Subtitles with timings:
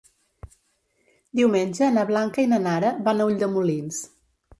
[1.39, 4.01] Diumenge na Blanca i na Nara van a Ulldemolins.